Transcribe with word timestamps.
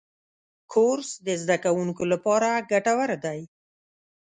کورس 0.73 1.09
د 1.25 1.27
زدهکوونکو 1.41 2.03
لپاره 2.11 2.49
ګټور 2.71 3.09
دی. 3.23 3.39